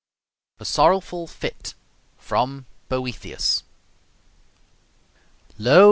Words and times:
A 0.59 0.65
SORROWFUL 0.65 1.27
FYTTE 1.27 1.75
From 2.17 2.65
'Boethius' 2.89 3.61
Lo! 5.59 5.79